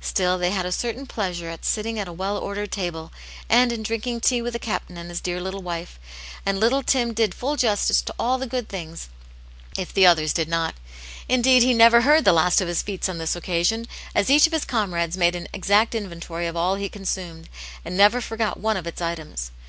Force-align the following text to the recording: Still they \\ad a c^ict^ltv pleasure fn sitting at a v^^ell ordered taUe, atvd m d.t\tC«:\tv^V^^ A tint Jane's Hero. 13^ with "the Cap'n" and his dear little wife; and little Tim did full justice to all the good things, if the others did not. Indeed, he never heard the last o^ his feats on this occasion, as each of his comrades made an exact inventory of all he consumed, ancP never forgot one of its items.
Still 0.00 0.38
they 0.38 0.52
\\ad 0.52 0.64
a 0.64 0.68
c^ict^ltv 0.68 1.08
pleasure 1.08 1.46
fn 1.46 1.64
sitting 1.64 1.98
at 1.98 2.06
a 2.06 2.12
v^^ell 2.14 2.40
ordered 2.40 2.70
taUe, 2.70 3.10
atvd 3.50 3.50
m 3.50 3.68
d.t\tC«:\tv^V^^ 3.68 3.70
A 3.70 3.70
tint 3.72 3.72
Jane's 4.04 4.30
Hero. 4.30 4.40
13^ 4.44 4.44
with 4.44 4.52
"the 4.52 4.58
Cap'n" 4.60 4.96
and 4.96 5.08
his 5.10 5.20
dear 5.20 5.40
little 5.40 5.60
wife; 5.62 5.98
and 6.46 6.60
little 6.60 6.84
Tim 6.84 7.12
did 7.12 7.34
full 7.34 7.56
justice 7.56 8.00
to 8.02 8.14
all 8.16 8.38
the 8.38 8.46
good 8.46 8.68
things, 8.68 9.08
if 9.76 9.92
the 9.92 10.06
others 10.06 10.32
did 10.32 10.46
not. 10.48 10.76
Indeed, 11.28 11.64
he 11.64 11.74
never 11.74 12.02
heard 12.02 12.24
the 12.24 12.32
last 12.32 12.60
o^ 12.60 12.66
his 12.68 12.80
feats 12.80 13.08
on 13.08 13.18
this 13.18 13.34
occasion, 13.34 13.88
as 14.14 14.30
each 14.30 14.46
of 14.46 14.52
his 14.52 14.64
comrades 14.64 15.16
made 15.16 15.34
an 15.34 15.48
exact 15.52 15.96
inventory 15.96 16.46
of 16.46 16.56
all 16.56 16.76
he 16.76 16.88
consumed, 16.88 17.48
ancP 17.84 17.90
never 17.94 18.20
forgot 18.20 18.60
one 18.60 18.76
of 18.76 18.86
its 18.86 19.02
items. 19.02 19.50